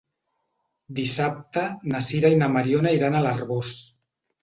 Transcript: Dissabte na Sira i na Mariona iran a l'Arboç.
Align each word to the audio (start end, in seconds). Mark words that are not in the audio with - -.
Dissabte 1.01 1.67
na 1.93 2.03
Sira 2.09 2.35
i 2.37 2.43
na 2.43 2.51
Mariona 2.57 2.97
iran 3.01 3.19
a 3.19 3.25
l'Arboç. 3.29 3.81